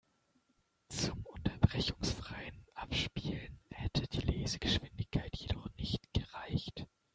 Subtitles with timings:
[0.89, 6.87] Zum unterbrechungsfreien Abspielen hätte die Lesegeschwindigkeit jedoch nicht gereicht.